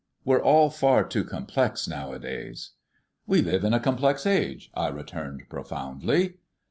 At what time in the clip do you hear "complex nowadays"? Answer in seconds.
1.23-2.71